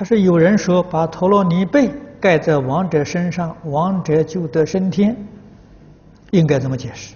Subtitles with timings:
[0.00, 5.14] 他说：“有人说把陀罗尼被盖在亡者身上，亡者就得升天，
[6.30, 7.14] 应该怎么解释？”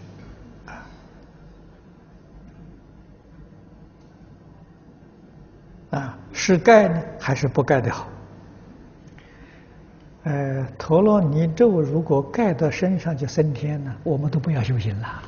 [5.97, 8.07] 啊，是盖呢，还是不盖的好？
[10.25, 15.23] 呃，陀罗尼咒如果盖到身上就升天了，我们都不要修行了。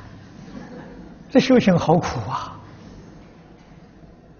[1.31, 2.56] 这修行好苦啊，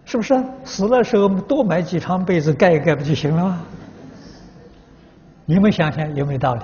[0.08, 0.42] 是不是？
[0.64, 3.62] 死了时候多买几床被子盖一盖不就行了吗？
[5.46, 6.62] 你们想想有没有道理？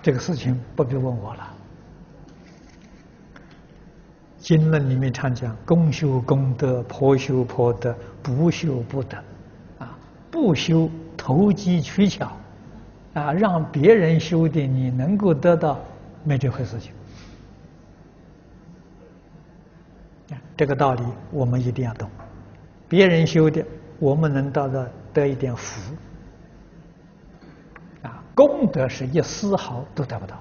[0.00, 1.50] 这个事情不必问我了。
[4.38, 7.92] 经论里面常讲：公修公德，婆修婆德，
[8.22, 9.16] 不修不得。
[9.80, 9.98] 啊，
[10.30, 12.30] 不修投机取巧，
[13.14, 15.80] 啊，让别人修的你能够得到，
[16.22, 16.92] 没这回事情。
[20.56, 22.08] 这个道理我们一定要懂。
[22.88, 23.64] 别人修的，
[23.98, 25.94] 我们能得到得一点福。
[28.02, 30.38] 啊，功德是一丝毫都得不到。